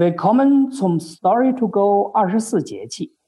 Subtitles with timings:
[0.00, 3.18] Willkommen zum Story to Go 24节气,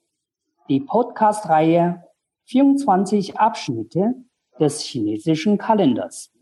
[0.70, 2.02] die Podcast-Reihe
[2.44, 4.14] 24 Abschnitte
[4.58, 6.32] des chinesischen Kalenders.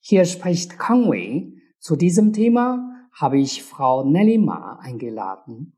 [0.00, 1.50] Hier spricht Kang Wei.
[1.78, 5.74] Zu diesem Thema habe ich Frau Nelly Ma eingeladen.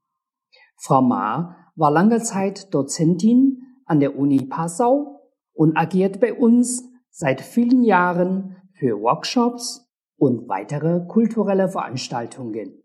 [0.77, 5.21] Frau Ma war lange Zeit Dozentin an der Uni Passau
[5.53, 12.83] und agiert bei uns seit vielen Jahren für Workshops und weitere kulturelle Veranstaltungen.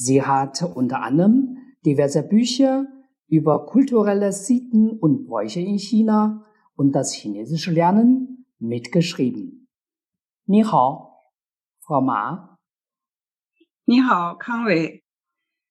[0.00, 2.86] Sie hat unter anderem diverse Bücher
[3.26, 9.66] über kulturelle Sitten und Bräuche in China und das chinesische Lernen mitgeschrieben.
[10.46, 11.18] Ni hao,
[11.80, 12.56] Frau Ma.
[13.86, 15.02] Ni hao, Kangwei.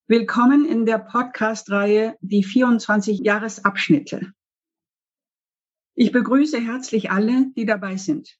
[0.08, 4.34] Willkommen in der Podcast-Reihe Die 24 Jahresabschnitte.
[5.96, 8.38] Ich begrüße herzlich alle, die dabei sind.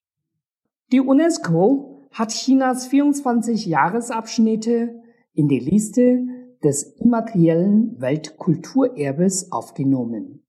[0.92, 5.07] Die UNESCO hat Chinas 24 Jahresabschnitte
[5.38, 6.26] in die Liste
[6.64, 10.44] des immateriellen Weltkulturerbes aufgenommen.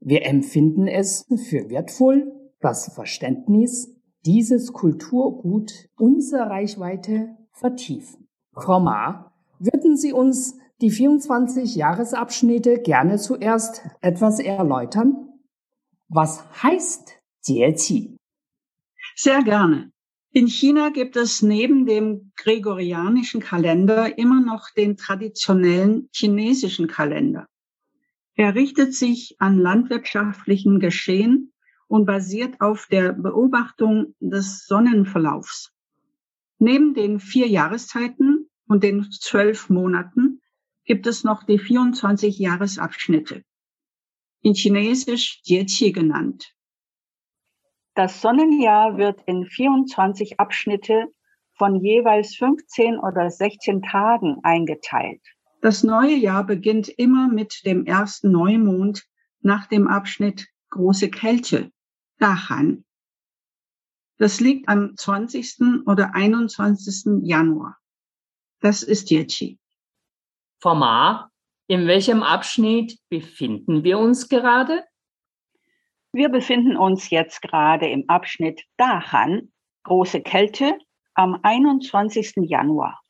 [0.00, 3.92] Wir empfinden es für wertvoll, das Verständnis
[4.24, 8.28] dieses Kulturgut unserer Reichweite vertiefen.
[8.54, 15.28] Frau Ma, würden Sie uns die 24 Jahresabschnitte gerne zuerst etwas erläutern?
[16.08, 17.12] Was heißt
[17.44, 18.16] Jieqi?
[19.16, 19.90] Sehr gerne.
[20.36, 27.48] In China gibt es neben dem gregorianischen Kalender immer noch den traditionellen chinesischen Kalender.
[28.34, 31.54] Er richtet sich an landwirtschaftlichen Geschehen
[31.88, 35.72] und basiert auf der Beobachtung des Sonnenverlaufs.
[36.58, 40.42] Neben den vier Jahreszeiten und den zwölf Monaten
[40.84, 43.42] gibt es noch die 24 Jahresabschnitte,
[44.42, 46.55] in Chinesisch Jieqi genannt.
[47.96, 51.06] Das Sonnenjahr wird in 24 Abschnitte
[51.54, 55.22] von jeweils 15 oder 16 Tagen eingeteilt.
[55.62, 59.02] Das neue Jahr beginnt immer mit dem ersten Neumond
[59.40, 61.72] nach dem Abschnitt Große Kälte,
[62.18, 62.84] Dahan.
[64.18, 65.86] Das liegt am 20.
[65.86, 67.22] oder 21.
[67.22, 67.78] Januar.
[68.60, 69.58] Das ist Yechi.
[70.60, 71.30] Frau Ma,
[71.66, 74.84] in welchem Abschnitt befinden wir uns gerade?
[76.16, 80.78] Wir befinden uns jetzt gerade im Abschnitt Dahan, große Kälte,
[81.12, 82.36] am 21.
[82.36, 83.02] Januar.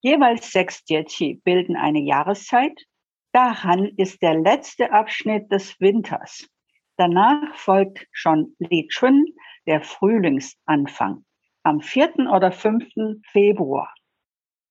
[0.00, 2.86] Jeweils sechs Jiechi bilden eine Jahreszeit.
[3.32, 6.48] Dahan ist der letzte Abschnitt des Winters.
[6.96, 9.26] Danach folgt schon Li Chun,
[9.66, 11.22] der Frühlingsanfang,
[11.64, 12.30] am 4.
[12.32, 12.86] oder 5.
[13.30, 13.92] Februar.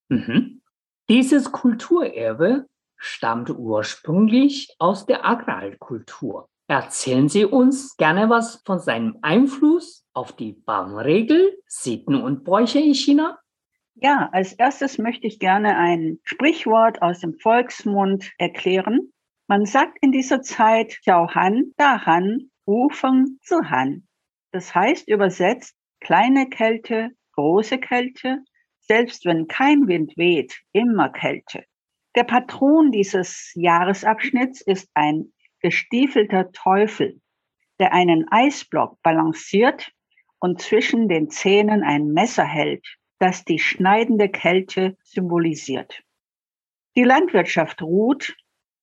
[0.09, 0.63] Mhm.
[1.09, 2.65] Dieses Kulturerbe
[2.97, 6.49] stammt ursprünglich aus der Agrarkultur.
[6.73, 12.95] Erzählen Sie uns gerne was von seinem Einfluss auf die Baumregel, Sitten und Bräuche in
[12.95, 13.37] China?
[13.93, 19.13] Ja, als erstes möchte ich gerne ein Sprichwort aus dem Volksmund erklären.
[19.45, 24.07] Man sagt in dieser Zeit Xiao Han, Da Han, Wu Feng, Zi Han.
[24.51, 28.39] Das heißt übersetzt kleine Kälte, große Kälte,
[28.79, 31.65] selbst wenn kein Wind weht, immer Kälte.
[32.15, 35.31] Der Patron dieses Jahresabschnitts ist ein
[35.63, 37.19] gestiefelter Teufel,
[37.79, 39.91] der einen Eisblock balanciert
[40.39, 42.85] und zwischen den Zähnen ein Messer hält,
[43.17, 46.03] das die schneidende Kälte symbolisiert.
[46.95, 48.35] Die Landwirtschaft ruht,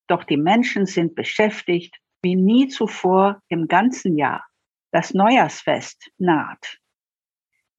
[0.07, 4.45] doch die Menschen sind beschäftigt wie nie zuvor im ganzen Jahr.
[4.91, 6.79] Das Neujahrsfest naht.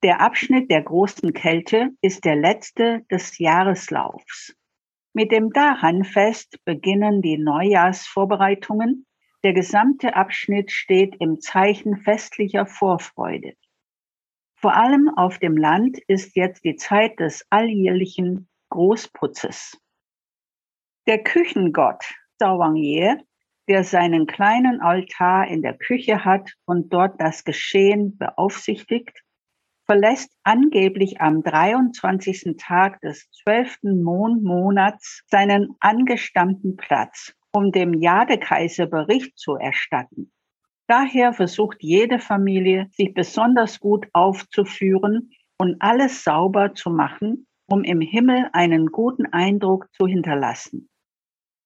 [0.02, 4.56] Der Abschnitt der großen Kälte ist der letzte des Jahreslaufs.
[5.14, 9.06] Mit dem Dahan-Fest beginnen die Neujahrsvorbereitungen.
[9.44, 13.54] Der gesamte Abschnitt steht im Zeichen festlicher Vorfreude.
[14.54, 19.78] Vor allem auf dem Land ist jetzt die Zeit des alljährlichen Großputzes.
[21.06, 22.04] Der Küchengott
[22.38, 23.18] Zhao Wangye,
[23.68, 29.22] der seinen kleinen Altar in der Küche hat und dort das Geschehen beaufsichtigt,
[29.86, 32.56] verlässt angeblich am 23.
[32.58, 33.78] Tag des 12.
[33.82, 40.32] Mondmonats seinen angestammten Platz, um dem Jadekaiser Bericht zu erstatten.
[40.86, 48.00] Daher versucht jede Familie, sich besonders gut aufzuführen und alles sauber zu machen, um im
[48.00, 50.88] Himmel einen guten Eindruck zu hinterlassen.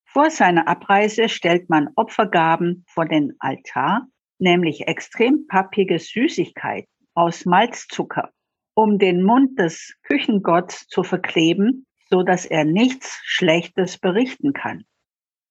[0.05, 4.06] Vor seiner Abreise stellt man Opfergaben vor den Altar,
[4.38, 8.30] nämlich extrem pappige Süßigkeiten aus Malzzucker,
[8.74, 14.84] um den Mund des Küchengotts zu verkleben, so dass er nichts Schlechtes berichten kann.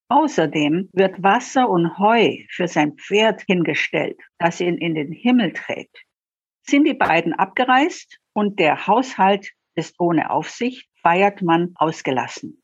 [0.08, 5.98] Außerdem wird Wasser und Heu für sein Pferd hingestellt, das ihn in den Himmel trägt.
[6.62, 12.62] Sind die beiden abgereist und der Haushalt ist ohne Aufsicht, feiert man ausgelassen.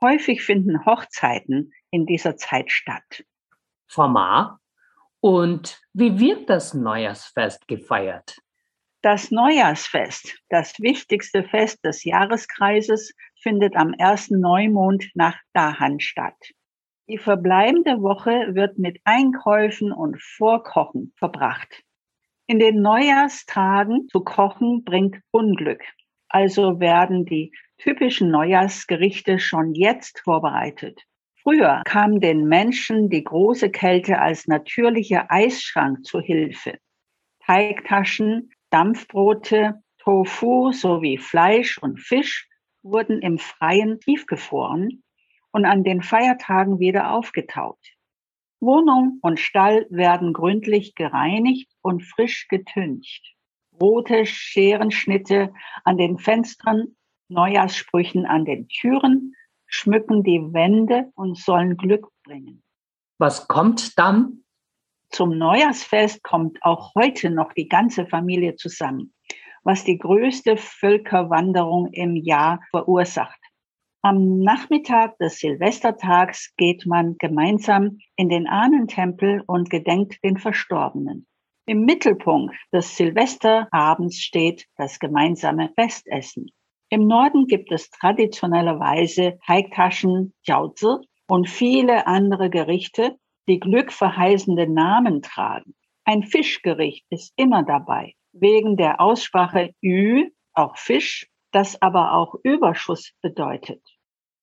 [0.00, 3.24] Häufig finden Hochzeiten in dieser Zeit statt.
[3.88, 4.60] Frau Ma,
[5.20, 8.38] und wie wird das Neujahrsfest gefeiert?
[9.04, 16.52] Das Neujahrsfest, das wichtigste Fest des Jahreskreises, findet am ersten Neumond nach Dahan statt.
[17.06, 21.82] Die verbleibende Woche wird mit Einkäufen und Vorkochen verbracht.
[22.46, 25.82] In den Neujahrstagen zu kochen bringt Unglück.
[26.28, 30.98] Also werden die typischen Neujahrsgerichte schon jetzt vorbereitet.
[31.42, 36.78] Früher kam den Menschen die große Kälte als natürlicher Eisschrank zu Hilfe.
[37.44, 42.48] Teigtaschen, Dampfbrote, Tofu sowie Fleisch und Fisch
[42.82, 45.04] wurden im Freien tiefgefroren
[45.52, 47.78] und an den Feiertagen wieder aufgetaut.
[48.58, 53.36] Wohnung und Stall werden gründlich gereinigt und frisch getüncht.
[53.80, 55.52] Rote Scherenschnitte
[55.84, 56.96] an den Fenstern,
[57.28, 59.36] Neujahrssprüchen an den Türen
[59.66, 62.64] schmücken die Wände und sollen Glück bringen.
[63.18, 64.43] Was kommt dann?
[65.14, 69.14] Zum Neujahrsfest kommt auch heute noch die ganze Familie zusammen,
[69.62, 73.38] was die größte Völkerwanderung im Jahr verursacht.
[74.02, 81.28] Am Nachmittag des Silvestertags geht man gemeinsam in den Ahnentempel und gedenkt den Verstorbenen.
[81.66, 86.50] Im Mittelpunkt des Silvesterabends steht das gemeinsame Festessen.
[86.88, 93.16] Im Norden gibt es traditionellerweise Teigtaschen, Jiaozi und viele andere Gerichte,
[93.48, 95.74] die glückverheißende Namen tragen.
[96.04, 103.12] Ein Fischgericht ist immer dabei, wegen der Aussprache Ü, auch Fisch, das aber auch Überschuss
[103.22, 103.82] bedeutet.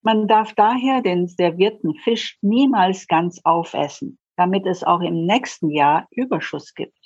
[0.01, 6.07] Man darf daher den servierten Fisch niemals ganz aufessen, damit es auch im nächsten Jahr
[6.11, 6.97] Überschuss gibt.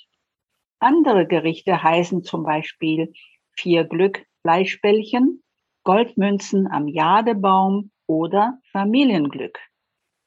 [0.78, 3.12] Andere Gerichte heißen zum Beispiel
[3.52, 5.42] vier Glück Fleischbällchen,
[5.84, 9.58] Goldmünzen am Jadebaum oder Familienglück.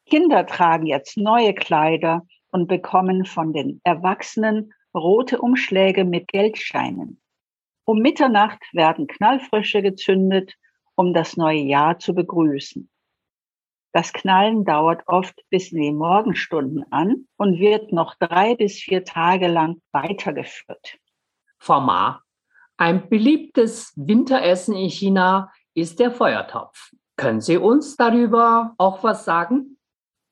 [0.10, 7.22] Kinder tragen jetzt neue Kleider und bekommen von den Erwachsenen rote Umschläge mit Geldscheinen.
[7.86, 10.56] Um Mitternacht werden Knallfrösche gezündet
[11.00, 12.90] um das neue Jahr zu begrüßen.
[13.94, 19.06] Das Knallen dauert oft bis in die Morgenstunden an und wird noch drei bis vier
[19.06, 20.98] Tage lang weitergeführt.
[21.66, 22.22] Ma,
[22.76, 26.92] ein beliebtes Winteressen in China ist der Feuertopf.
[27.16, 29.78] Können Sie uns darüber auch was sagen?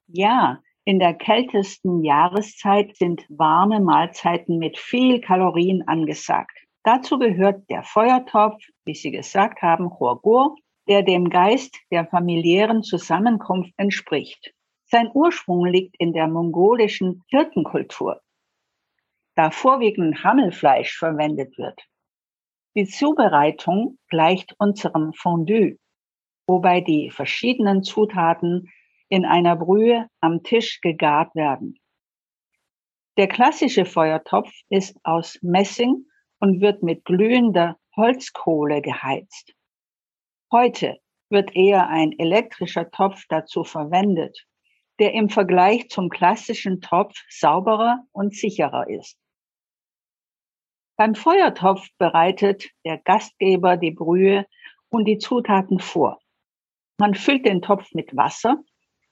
[0.08, 6.58] Ja, in der kältesten Jahreszeit sind warme Mahlzeiten mit viel Kalorien angesagt.
[6.84, 10.56] Dazu gehört der Feuertopf, wie Sie gesagt haben, Huoguo,
[10.88, 14.54] der dem Geist der familiären Zusammenkunft entspricht.
[14.86, 18.22] Sein Ursprung liegt in der mongolischen Hirtenkultur,
[19.36, 21.82] da vorwiegend Hammelfleisch verwendet wird.
[22.78, 25.78] Die Zubereitung gleicht unserem Fondue,
[26.48, 28.72] wobei die verschiedenen Zutaten
[29.10, 31.80] in einer Brühe am Tisch gegart werden.
[33.18, 36.06] Der klassische Feuertopf ist aus Messing
[36.40, 39.54] und wird mit glühender Holzkohle geheizt.
[40.52, 41.00] Heute
[41.30, 44.46] wird eher ein elektrischer Topf dazu verwendet,
[45.00, 49.18] der im Vergleich zum klassischen Topf sauberer und sicherer ist.
[50.96, 54.46] Beim Feuertopf bereitet der Gastgeber die Brühe
[54.90, 56.20] und die Zutaten vor.
[57.00, 58.64] Man füllt den Topf mit Wasser,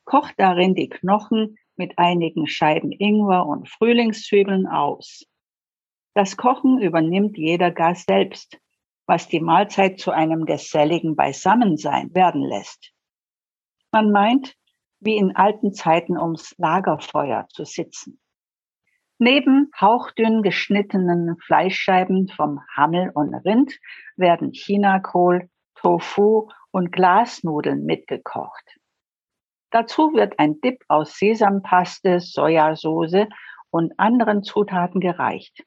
[0.06, 5.26] kocht darin die Knochen mit einigen Scheiben Ingwer und Frühlingszwiebeln aus.
[6.14, 8.58] Das Kochen übernimmt jeder Gast selbst,
[9.06, 12.92] was die Mahlzeit zu einem geselligen Beisammensein werden lässt.
[13.92, 14.56] Man meint,
[15.00, 18.20] wie in alten Zeiten ums Lagerfeuer zu sitzen.
[19.18, 23.78] Neben hauchdünn geschnittenen Fleischscheiben vom Hammel und Rind
[24.18, 28.78] werden Chinakohl, Tofu und Glasnudeln mitgekocht.
[29.76, 33.28] Dazu wird ein Dip aus Sesampaste, Sojasauce
[33.72, 35.66] und anderen Zutaten gereicht.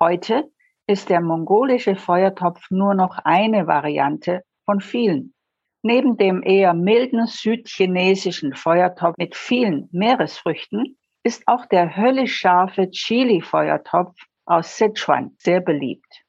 [0.00, 0.48] Heute
[0.86, 5.34] ist der mongolische Feuertopf nur noch eine Variante von vielen.
[5.82, 14.14] Neben dem eher milden südchinesischen Feuertopf mit vielen Meeresfrüchten ist auch der höllisch scharfe Chili-Feuertopf
[14.44, 16.22] aus Sichuan sehr beliebt.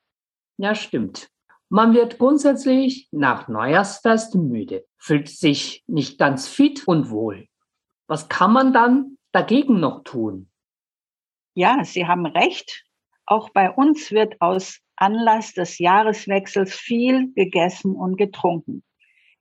[0.57, 1.29] Ja, stimmt.
[1.69, 7.47] Man wird grundsätzlich nach Neujahrsfest müde, fühlt sich nicht ganz fit und wohl.
[8.07, 10.49] Was kann man dann dagegen noch tun?
[11.53, 12.85] Ja, Sie haben recht.
[13.25, 18.83] Auch bei uns wird aus Anlass des Jahreswechsels viel gegessen und getrunken.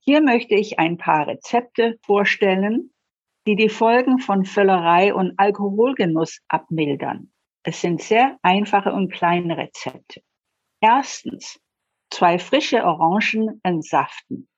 [0.01, 2.93] Hier möchte ich ein paar Rezepte vorstellen,
[3.47, 7.33] die die Folgen von Völlerei und Alkoholgenuss abmildern.
[7.63, 10.23] Es sind sehr einfache und kleine Rezepte.
[10.81, 11.61] Erstens,
[12.11, 14.49] Zwei frische Orangen entsaften.